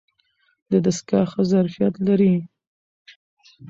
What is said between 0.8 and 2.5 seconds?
دستګاه ښه ظرفیت لري.